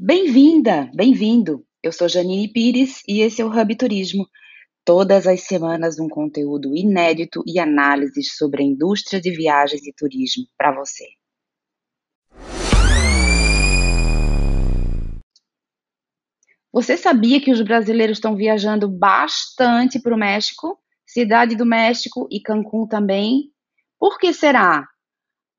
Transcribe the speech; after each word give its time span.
Bem-vinda, 0.00 0.88
bem-vindo. 0.94 1.66
Eu 1.82 1.90
sou 1.90 2.08
Janine 2.08 2.46
Pires 2.52 3.02
e 3.08 3.20
esse 3.20 3.42
é 3.42 3.44
o 3.44 3.48
Hub 3.50 3.74
Turismo. 3.74 4.28
Todas 4.84 5.26
as 5.26 5.40
semanas 5.40 5.98
um 5.98 6.08
conteúdo 6.08 6.72
inédito 6.72 7.42
e 7.44 7.58
análises 7.58 8.36
sobre 8.36 8.62
a 8.62 8.64
indústria 8.64 9.20
de 9.20 9.32
viagens 9.32 9.84
e 9.84 9.92
turismo 9.92 10.44
para 10.56 10.70
você. 10.70 11.04
Você 16.72 16.96
sabia 16.96 17.40
que 17.40 17.50
os 17.50 17.60
brasileiros 17.60 18.18
estão 18.18 18.36
viajando 18.36 18.88
bastante 18.88 20.00
para 20.00 20.14
o 20.14 20.18
México? 20.18 20.78
Cidade 21.04 21.56
do 21.56 21.66
México 21.66 22.28
e 22.30 22.40
Cancún 22.40 22.86
também? 22.86 23.50
Por 23.98 24.16
que 24.16 24.32
será? 24.32 24.86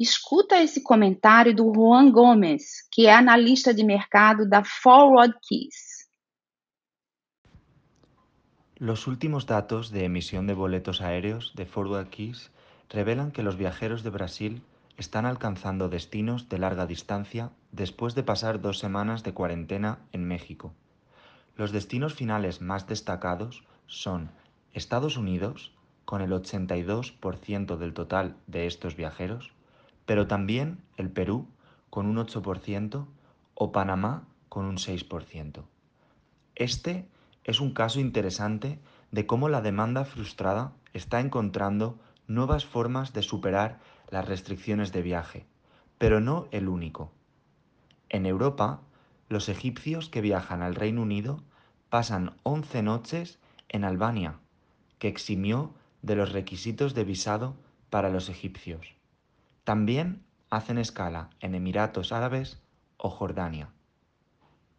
Escuta 0.00 0.62
esse 0.62 0.82
comentário 0.82 1.54
do 1.54 1.70
Juan 1.74 2.10
Gomes, 2.10 2.88
que 2.90 3.06
é 3.06 3.12
analista 3.12 3.74
de 3.74 3.84
mercado 3.84 4.48
da 4.48 4.64
Forward 4.64 5.34
Keys. 5.46 6.08
Los 8.76 9.06
últimos 9.06 9.44
datos 9.44 9.90
de 9.90 10.06
emisión 10.06 10.46
de 10.46 10.54
boletos 10.54 11.02
aéreos 11.02 11.52
de 11.54 11.66
Forward 11.66 12.08
Keys 12.08 12.50
revelan 12.88 13.30
que 13.30 13.42
los 13.42 13.58
viajeros 13.58 14.02
de 14.02 14.08
Brasil 14.08 14.62
están 14.96 15.26
alcanzando 15.26 15.90
destinos 15.90 16.48
de 16.48 16.56
larga 16.56 16.86
distancia 16.86 17.50
después 17.70 18.14
de 18.14 18.22
pasar 18.22 18.62
dos 18.62 18.78
semanas 18.78 19.22
de 19.22 19.34
cuarentena 19.34 19.98
en 20.12 20.24
México. 20.24 20.72
Los 21.56 21.72
destinos 21.72 22.14
finales 22.14 22.62
más 22.62 22.86
destacados 22.86 23.64
son 23.86 24.30
Estados 24.72 25.18
Unidos, 25.18 25.74
con 26.06 26.22
el 26.22 26.30
82% 26.30 27.76
del 27.76 27.92
total 27.92 28.36
de 28.46 28.66
estos 28.66 28.96
viajeros, 28.96 29.52
pero 30.10 30.26
también 30.26 30.82
el 30.96 31.08
Perú 31.08 31.46
con 31.88 32.06
un 32.06 32.16
8% 32.16 33.06
o 33.54 33.70
Panamá 33.70 34.26
con 34.48 34.64
un 34.64 34.76
6%. 34.76 35.62
Este 36.56 37.06
es 37.44 37.60
un 37.60 37.72
caso 37.72 38.00
interesante 38.00 38.80
de 39.12 39.24
cómo 39.26 39.48
la 39.48 39.60
demanda 39.60 40.04
frustrada 40.04 40.72
está 40.94 41.20
encontrando 41.20 41.96
nuevas 42.26 42.66
formas 42.66 43.12
de 43.12 43.22
superar 43.22 43.78
las 44.10 44.26
restricciones 44.26 44.90
de 44.90 45.02
viaje, 45.02 45.46
pero 45.96 46.18
no 46.18 46.48
el 46.50 46.68
único. 46.68 47.12
En 48.08 48.26
Europa, 48.26 48.80
los 49.28 49.48
egipcios 49.48 50.08
que 50.08 50.22
viajan 50.22 50.60
al 50.60 50.74
Reino 50.74 51.02
Unido 51.02 51.40
pasan 51.88 52.34
11 52.42 52.82
noches 52.82 53.38
en 53.68 53.84
Albania, 53.84 54.40
que 54.98 55.06
eximió 55.06 55.72
de 56.02 56.16
los 56.16 56.32
requisitos 56.32 56.94
de 56.94 57.04
visado 57.04 57.54
para 57.90 58.10
los 58.10 58.28
egipcios. 58.28 58.99
También 59.70 60.24
hacen 60.50 60.78
escala 60.78 61.30
en 61.38 61.54
Emiratos 61.54 62.10
Árabes 62.10 62.60
o 62.96 63.08
Jordania. 63.08 63.70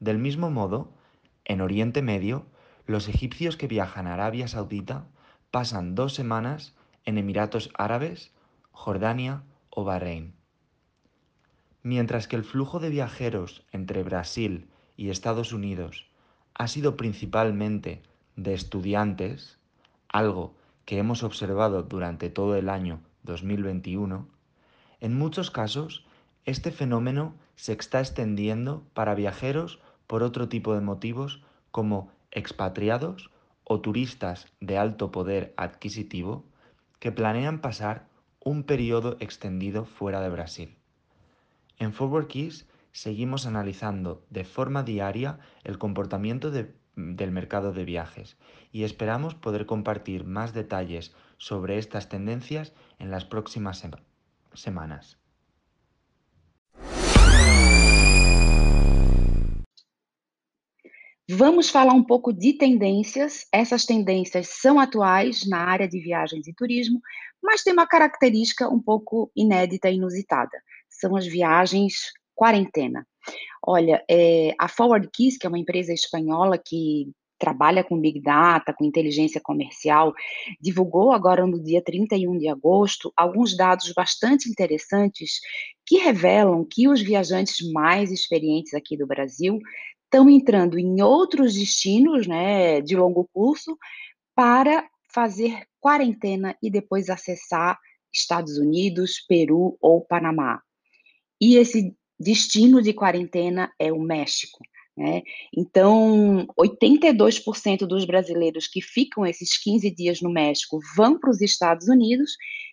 Del 0.00 0.16
mismo 0.16 0.50
modo, 0.50 0.94
en 1.44 1.60
Oriente 1.60 2.00
Medio, 2.00 2.46
los 2.86 3.06
egipcios 3.06 3.58
que 3.58 3.66
viajan 3.66 4.06
a 4.06 4.14
Arabia 4.14 4.48
Saudita 4.48 5.04
pasan 5.50 5.94
dos 5.94 6.14
semanas 6.14 6.74
en 7.04 7.18
Emiratos 7.18 7.70
Árabes, 7.76 8.32
Jordania 8.70 9.42
o 9.68 9.84
Bahrein. 9.84 10.32
Mientras 11.82 12.26
que 12.26 12.36
el 12.36 12.44
flujo 12.44 12.80
de 12.80 12.88
viajeros 12.88 13.66
entre 13.72 14.02
Brasil 14.02 14.70
y 14.96 15.10
Estados 15.10 15.52
Unidos 15.52 16.08
ha 16.54 16.66
sido 16.66 16.96
principalmente 16.96 18.02
de 18.36 18.54
estudiantes, 18.54 19.58
algo 20.08 20.56
que 20.86 20.96
hemos 20.96 21.24
observado 21.24 21.82
durante 21.82 22.30
todo 22.30 22.56
el 22.56 22.70
año 22.70 23.02
2021, 23.24 24.37
en 25.00 25.16
muchos 25.16 25.50
casos, 25.50 26.04
este 26.44 26.72
fenómeno 26.72 27.34
se 27.54 27.72
está 27.72 28.00
extendiendo 28.00 28.84
para 28.94 29.14
viajeros 29.14 29.80
por 30.06 30.22
otro 30.22 30.48
tipo 30.48 30.74
de 30.74 30.80
motivos 30.80 31.42
como 31.70 32.10
expatriados 32.32 33.30
o 33.62 33.80
turistas 33.80 34.46
de 34.60 34.76
alto 34.76 35.12
poder 35.12 35.54
adquisitivo 35.56 36.44
que 36.98 37.12
planean 37.12 37.60
pasar 37.60 38.08
un 38.40 38.64
periodo 38.64 39.16
extendido 39.20 39.84
fuera 39.84 40.20
de 40.20 40.30
Brasil. 40.30 40.76
En 41.78 41.92
Forward 41.92 42.26
Keys 42.26 42.66
seguimos 42.90 43.46
analizando 43.46 44.24
de 44.30 44.44
forma 44.44 44.82
diaria 44.82 45.38
el 45.62 45.78
comportamiento 45.78 46.50
del 46.50 47.30
mercado 47.30 47.72
de 47.72 47.84
viajes 47.84 48.36
y 48.72 48.82
esperamos 48.82 49.36
poder 49.36 49.66
compartir 49.66 50.24
más 50.24 50.54
detalles 50.54 51.14
sobre 51.36 51.78
estas 51.78 52.08
tendencias 52.08 52.72
en 52.98 53.10
las 53.10 53.24
próximas 53.24 53.78
semanas 53.78 54.07
semanas. 54.54 55.16
Vamos 61.30 61.68
falar 61.68 61.92
um 61.92 62.02
pouco 62.02 62.32
de 62.32 62.54
tendências. 62.54 63.46
Essas 63.52 63.84
tendências 63.84 64.48
são 64.48 64.80
atuais 64.80 65.46
na 65.46 65.58
área 65.58 65.86
de 65.86 66.00
viagens 66.00 66.46
e 66.46 66.54
turismo, 66.54 67.02
mas 67.42 67.62
tem 67.62 67.74
uma 67.74 67.86
característica 67.86 68.66
um 68.66 68.80
pouco 68.80 69.30
inédita 69.36 69.90
e 69.90 69.96
inusitada. 69.96 70.58
São 70.88 71.14
as 71.16 71.26
viagens 71.26 72.12
quarentena. 72.34 73.06
Olha, 73.62 74.02
é, 74.10 74.54
a 74.58 74.68
Forward 74.68 75.06
Keys, 75.12 75.36
que 75.36 75.46
é 75.46 75.48
uma 75.50 75.58
empresa 75.58 75.92
espanhola 75.92 76.56
que 76.56 77.12
trabalha 77.38 77.84
com 77.84 78.00
Big 78.00 78.20
Data, 78.20 78.74
com 78.74 78.84
inteligência 78.84 79.40
comercial, 79.40 80.12
divulgou 80.60 81.12
agora 81.12 81.46
no 81.46 81.62
dia 81.62 81.82
31 81.82 82.36
de 82.38 82.48
agosto 82.48 83.12
alguns 83.16 83.56
dados 83.56 83.92
bastante 83.92 84.48
interessantes 84.48 85.40
que 85.86 85.98
revelam 85.98 86.66
que 86.68 86.88
os 86.88 87.00
viajantes 87.00 87.70
mais 87.72 88.10
experientes 88.10 88.74
aqui 88.74 88.96
do 88.96 89.06
Brasil 89.06 89.58
estão 90.04 90.28
entrando 90.28 90.78
em 90.78 91.02
outros 91.02 91.54
destinos, 91.54 92.26
né, 92.26 92.80
de 92.80 92.96
longo 92.96 93.28
curso, 93.32 93.76
para 94.34 94.88
fazer 95.12 95.66
quarentena 95.80 96.56
e 96.62 96.70
depois 96.70 97.08
acessar 97.08 97.78
Estados 98.12 98.58
Unidos, 98.58 99.24
Peru 99.28 99.76
ou 99.80 100.00
Panamá. 100.00 100.60
E 101.40 101.56
esse 101.56 101.94
destino 102.18 102.82
de 102.82 102.92
quarentena 102.92 103.72
é 103.78 103.92
o 103.92 104.00
México. 104.00 104.58
Né? 104.98 105.22
Então, 105.56 106.44
82% 106.58 107.86
dos 107.86 108.04
brasileiros 108.04 108.66
que 108.66 108.82
ficam 108.82 109.24
esses 109.24 109.56
15 109.56 109.88
dias 109.92 110.20
no 110.20 110.28
México 110.28 110.80
vão 110.96 111.16
para 111.16 111.30
os 111.30 111.40
Estados 111.40 111.86
Unidos 111.86 112.32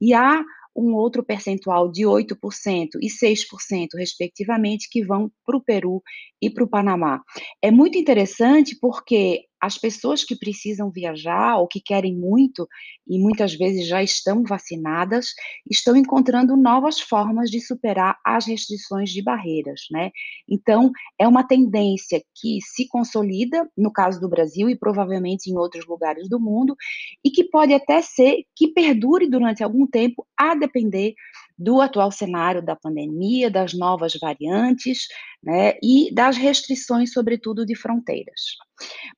e 0.00 0.14
há 0.14 0.42
um 0.74 0.94
outro 0.94 1.22
percentual 1.22 1.92
de 1.92 2.04
8% 2.04 2.88
e 3.02 3.08
6%, 3.08 3.88
respectivamente, 3.96 4.88
que 4.90 5.04
vão 5.04 5.30
para 5.44 5.58
o 5.58 5.62
Peru 5.62 6.02
e 6.40 6.48
para 6.48 6.64
o 6.64 6.68
Panamá. 6.68 7.20
É 7.60 7.70
muito 7.70 7.98
interessante 7.98 8.74
porque 8.80 9.44
as 9.60 9.78
pessoas 9.78 10.24
que 10.24 10.36
precisam 10.36 10.90
viajar 10.90 11.56
ou 11.56 11.66
que 11.66 11.80
querem 11.80 12.14
muito 12.14 12.68
e 13.08 13.18
muitas 13.18 13.54
vezes 13.54 13.86
já 13.86 14.02
estão 14.02 14.42
vacinadas, 14.42 15.28
estão 15.70 15.96
encontrando 15.96 16.56
novas 16.56 17.00
formas 17.00 17.50
de 17.50 17.60
superar 17.60 18.18
as 18.24 18.46
restrições 18.46 19.10
de 19.10 19.22
barreiras, 19.22 19.82
né? 19.90 20.10
Então, 20.48 20.90
é 21.18 21.26
uma 21.26 21.46
tendência 21.46 22.22
que 22.34 22.58
se 22.62 22.86
consolida 22.88 23.68
no 23.76 23.92
caso 23.92 24.20
do 24.20 24.28
Brasil 24.28 24.68
e 24.68 24.76
provavelmente 24.76 25.50
em 25.50 25.56
outros 25.56 25.86
lugares 25.86 26.28
do 26.28 26.40
mundo 26.40 26.76
e 27.24 27.30
que 27.30 27.44
pode 27.44 27.72
até 27.72 28.02
ser 28.02 28.44
que 28.54 28.68
perdure 28.68 29.28
durante 29.28 29.62
algum 29.62 29.86
tempo 29.86 30.26
a 30.36 30.54
depender 30.54 31.14
do 31.58 31.80
atual 31.80 32.12
cenário 32.12 32.62
da 32.62 32.76
pandemia, 32.76 33.50
das 33.50 33.72
novas 33.72 34.12
variantes, 34.20 35.06
né, 35.42 35.74
e 35.82 36.12
das 36.12 36.36
restrições, 36.36 37.12
sobretudo, 37.12 37.64
de 37.64 37.74
fronteiras. 37.74 38.56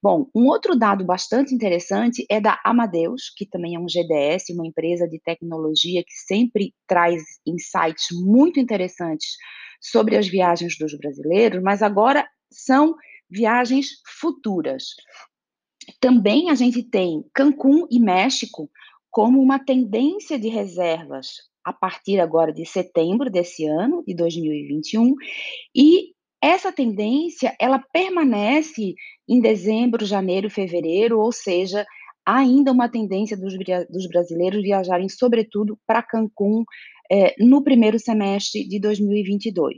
Bom, 0.02 0.28
um 0.34 0.46
outro 0.46 0.76
dado 0.76 1.04
bastante 1.04 1.54
interessante 1.54 2.24
é 2.30 2.40
da 2.40 2.60
Amadeus, 2.64 3.32
que 3.36 3.46
também 3.46 3.74
é 3.74 3.78
um 3.78 3.88
GDS, 3.88 4.50
uma 4.50 4.66
empresa 4.66 5.08
de 5.08 5.20
tecnologia 5.20 6.02
que 6.04 6.12
sempre 6.12 6.74
traz 6.86 7.22
insights 7.46 8.08
muito 8.12 8.60
interessantes 8.60 9.36
sobre 9.80 10.16
as 10.16 10.28
viagens 10.28 10.76
dos 10.78 10.96
brasileiros, 10.96 11.62
mas 11.62 11.82
agora 11.82 12.28
são 12.52 12.94
viagens 13.30 13.88
futuras. 14.20 14.94
Também 16.00 16.50
a 16.50 16.54
gente 16.54 16.82
tem 16.82 17.24
Cancún 17.34 17.86
e 17.90 17.98
México 17.98 18.70
como 19.10 19.40
uma 19.40 19.58
tendência 19.58 20.38
de 20.38 20.48
reservas 20.48 21.28
a 21.64 21.72
partir 21.72 22.18
agora 22.18 22.52
de 22.52 22.64
setembro 22.64 23.30
desse 23.30 23.66
ano, 23.66 24.02
de 24.06 24.14
2021, 24.14 25.14
e 25.74 26.14
essa 26.40 26.72
tendência 26.72 27.54
ela 27.60 27.82
permanece 27.92 28.94
em 29.28 29.40
dezembro, 29.40 30.06
janeiro, 30.06 30.48
fevereiro, 30.50 31.18
ou 31.18 31.32
seja, 31.32 31.84
ainda 32.24 32.72
uma 32.72 32.88
tendência 32.88 33.36
dos, 33.36 33.54
dos 33.90 34.06
brasileiros 34.08 34.62
viajarem, 34.62 35.08
sobretudo, 35.08 35.78
para 35.86 36.02
Cancún 36.02 36.64
é, 37.10 37.34
no 37.38 37.62
primeiro 37.62 37.98
semestre 37.98 38.66
de 38.66 38.78
2022. 38.78 39.76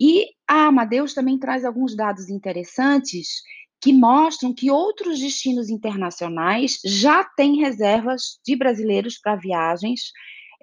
E 0.00 0.26
a 0.48 0.66
Amadeus 0.66 1.12
também 1.12 1.38
traz 1.38 1.64
alguns 1.64 1.94
dados 1.94 2.28
interessantes 2.30 3.42
que 3.82 3.92
mostram 3.92 4.54
que 4.54 4.70
outros 4.70 5.20
destinos 5.20 5.70
internacionais 5.70 6.78
já 6.84 7.24
têm 7.24 7.60
reservas 7.60 8.38
de 8.44 8.56
brasileiros 8.56 9.18
para 9.18 9.36
viagens 9.36 10.10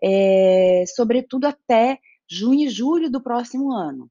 é, 0.04 0.84
sobretudo 0.96 1.46
até 1.46 2.00
junho 2.30 2.68
e 2.68 2.70
julho 2.70 3.10
do 3.10 3.22
próximo 3.22 3.72
ano. 3.72 4.10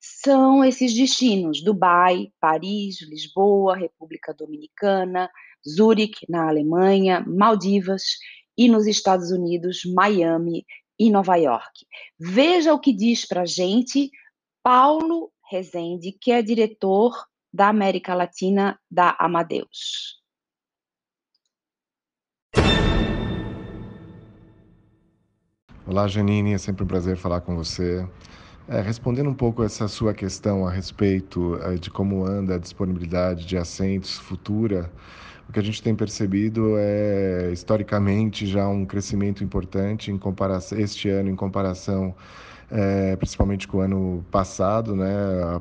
São 0.00 0.64
esses 0.64 0.94
destinos: 0.94 1.62
Dubai, 1.62 2.32
Paris, 2.40 3.02
Lisboa, 3.02 3.76
República 3.76 4.32
Dominicana, 4.32 5.30
Zurique, 5.68 6.24
na 6.28 6.48
Alemanha, 6.48 7.22
Maldivas 7.26 8.02
e 8.56 8.68
nos 8.68 8.86
Estados 8.86 9.30
Unidos, 9.30 9.82
Miami 9.84 10.64
e 10.98 11.10
Nova 11.10 11.36
York. 11.36 11.86
Veja 12.18 12.72
o 12.72 12.80
que 12.80 12.92
diz 12.92 13.26
para 13.26 13.42
a 13.42 13.46
gente 13.46 14.10
Paulo 14.62 15.30
Rezende, 15.50 16.12
que 16.12 16.32
é 16.32 16.40
diretor 16.40 17.12
da 17.52 17.68
América 17.68 18.14
Latina 18.14 18.78
da 18.90 19.16
Amadeus. 19.18 20.20
Olá, 25.86 26.06
Janine, 26.06 26.52
é 26.52 26.58
sempre 26.58 26.84
um 26.84 26.86
prazer 26.86 27.16
falar 27.16 27.40
com 27.40 27.56
você. 27.56 28.08
É, 28.68 28.80
respondendo 28.80 29.28
um 29.28 29.34
pouco 29.34 29.62
essa 29.62 29.88
sua 29.88 30.14
questão 30.14 30.66
a 30.66 30.70
respeito 30.70 31.58
é, 31.62 31.74
de 31.74 31.90
como 31.90 32.24
anda 32.24 32.54
a 32.54 32.58
disponibilidade 32.58 33.44
de 33.44 33.56
assentos 33.56 34.16
futura, 34.18 34.90
o 35.48 35.52
que 35.52 35.58
a 35.58 35.62
gente 35.62 35.82
tem 35.82 35.94
percebido 35.94 36.74
é 36.78 37.50
historicamente 37.52 38.46
já 38.46 38.68
um 38.68 38.86
crescimento 38.86 39.42
importante 39.42 40.12
em 40.12 40.16
comparação 40.16 40.78
este 40.78 41.08
ano 41.08 41.28
em 41.28 41.34
comparação 41.34 42.14
é, 42.70 43.16
principalmente 43.16 43.66
com 43.66 43.78
o 43.78 43.80
ano 43.80 44.24
passado, 44.30 44.94
né, 44.94 45.12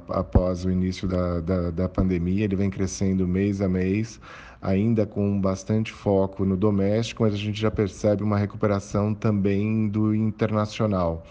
após 0.09 0.63
o 0.63 0.69
início 0.69 1.07
da, 1.07 1.39
da, 1.39 1.71
da 1.71 1.89
pandemia, 1.89 2.43
ele 2.43 2.55
vem 2.55 2.69
crescendo 2.69 3.27
mês 3.27 3.61
a 3.61 3.67
mês 3.67 4.21
ainda 4.61 5.05
com 5.05 5.39
bastante 5.39 5.91
foco 5.91 6.45
no 6.45 6.57
doméstico, 6.57 7.23
mas 7.23 7.33
a 7.33 7.37
gente 7.37 7.59
já 7.59 7.71
percebe 7.71 8.23
uma 8.23 8.37
recuperação 8.37 9.13
também 9.13 9.87
do 9.87 10.13
internacional. 10.13 11.25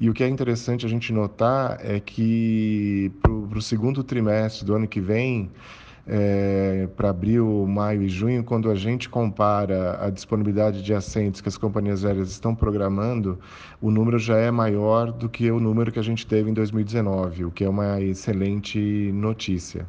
E 0.00 0.08
o 0.08 0.14
que 0.14 0.24
é 0.24 0.28
interessante 0.28 0.86
a 0.86 0.88
gente 0.88 1.12
notar 1.12 1.78
é 1.84 2.00
que 2.00 3.12
para 3.20 3.58
o 3.58 3.60
segundo 3.60 4.02
trimestre 4.02 4.64
do 4.64 4.74
ano 4.74 4.88
que 4.88 4.98
vem, 4.98 5.50
é, 6.06 6.88
para 6.96 7.10
abril, 7.10 7.66
maio 7.68 8.02
e 8.02 8.08
junho, 8.08 8.42
quando 8.42 8.70
a 8.70 8.74
gente 8.74 9.10
compara 9.10 10.02
a 10.02 10.08
disponibilidade 10.08 10.82
de 10.82 10.94
assentos 10.94 11.42
que 11.42 11.48
as 11.50 11.58
companhias 11.58 12.02
aéreas 12.02 12.30
estão 12.30 12.54
programando, 12.54 13.38
o 13.78 13.90
número 13.90 14.18
já 14.18 14.38
é 14.38 14.50
maior 14.50 15.12
do 15.12 15.28
que 15.28 15.50
o 15.50 15.60
número 15.60 15.92
que 15.92 15.98
a 15.98 16.02
gente 16.02 16.26
teve 16.26 16.50
em 16.50 16.54
2019, 16.54 17.44
o 17.44 17.50
que 17.50 17.62
é 17.62 17.68
uma 17.68 18.00
excelente 18.00 19.12
notícia. 19.12 19.86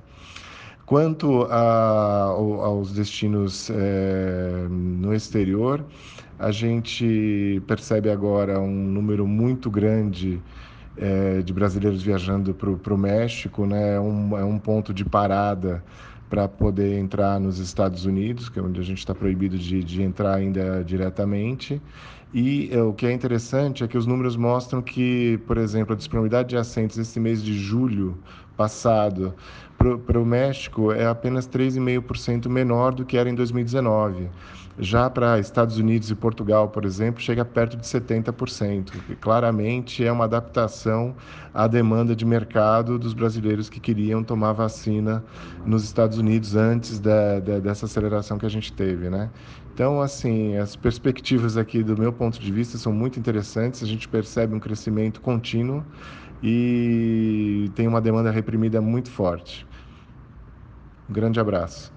Quanto 0.91 1.43
a, 1.43 2.23
aos 2.23 2.91
destinos 2.91 3.69
é, 3.69 4.67
no 4.69 5.13
exterior, 5.13 5.85
a 6.37 6.51
gente 6.51 7.63
percebe 7.65 8.09
agora 8.09 8.59
um 8.59 8.69
número 8.69 9.25
muito 9.25 9.71
grande 9.71 10.41
é, 10.97 11.41
de 11.43 11.53
brasileiros 11.53 12.03
viajando 12.03 12.53
para 12.53 12.93
o 12.93 12.97
México, 12.97 13.65
né? 13.65 13.95
É 13.95 14.01
um, 14.01 14.37
é 14.37 14.43
um 14.43 14.59
ponto 14.59 14.93
de 14.93 15.05
parada 15.05 15.81
para 16.29 16.45
poder 16.49 16.97
entrar 16.99 17.39
nos 17.39 17.57
Estados 17.59 18.03
Unidos, 18.03 18.49
que 18.49 18.59
é 18.59 18.61
onde 18.61 18.81
a 18.81 18.83
gente 18.83 18.97
está 18.97 19.15
proibido 19.15 19.57
de, 19.57 19.81
de 19.85 20.01
entrar 20.01 20.35
ainda 20.35 20.83
diretamente. 20.83 21.81
E 22.33 22.69
é, 22.69 22.81
o 22.81 22.91
que 22.91 23.05
é 23.05 23.13
interessante 23.13 23.81
é 23.81 23.87
que 23.87 23.97
os 23.97 24.05
números 24.05 24.35
mostram 24.35 24.81
que, 24.81 25.39
por 25.47 25.57
exemplo, 25.57 25.93
a 25.93 25.97
disponibilidade 25.97 26.49
de 26.49 26.57
assentos 26.57 26.97
esse 26.97 27.17
mês 27.17 27.41
de 27.41 27.53
julho 27.53 28.17
passado 28.61 29.33
para 30.05 30.19
o 30.19 30.25
México 30.25 30.91
é 30.91 31.07
apenas 31.07 31.47
3,5% 31.47 32.47
menor 32.47 32.93
do 32.93 33.03
que 33.03 33.17
era 33.17 33.27
em 33.27 33.33
2019. 33.33 34.29
Já 34.77 35.09
para 35.09 35.39
Estados 35.39 35.77
Unidos 35.77 36.11
e 36.11 36.15
Portugal, 36.15 36.69
por 36.69 36.85
exemplo, 36.85 37.19
chega 37.19 37.43
perto 37.43 37.75
de 37.75 37.83
70%. 37.83 38.91
Que 39.07 39.15
claramente 39.15 40.05
é 40.05 40.11
uma 40.11 40.25
adaptação 40.25 41.15
à 41.53 41.67
demanda 41.67 42.15
de 42.15 42.23
mercado 42.23 42.99
dos 42.99 43.13
brasileiros 43.13 43.67
que 43.67 43.79
queriam 43.79 44.23
tomar 44.23 44.53
vacina 44.53 45.23
nos 45.65 45.83
Estados 45.83 46.19
Unidos 46.19 46.55
antes 46.55 46.99
da, 46.99 47.39
da, 47.39 47.59
dessa 47.59 47.85
aceleração 47.85 48.37
que 48.37 48.45
a 48.45 48.49
gente 48.49 48.71
teve, 48.71 49.09
né? 49.09 49.29
Então, 49.73 50.01
assim, 50.01 50.57
as 50.57 50.75
perspectivas 50.75 51.57
aqui, 51.57 51.81
do 51.83 51.97
meu 51.97 52.13
ponto 52.13 52.39
de 52.39 52.51
vista, 52.51 52.77
são 52.77 52.93
muito 52.93 53.19
interessantes. 53.19 53.81
A 53.81 53.87
gente 53.87 54.07
percebe 54.07 54.53
um 54.53 54.59
crescimento 54.59 55.19
contínuo 55.21 55.83
e 56.41 57.69
tem 57.75 57.87
uma 57.87 58.01
demanda 58.01 58.31
reprimida 58.31 58.81
muito 58.81 59.11
forte. 59.11 59.67
Um 61.09 61.13
grande 61.13 61.39
abraço. 61.39 61.91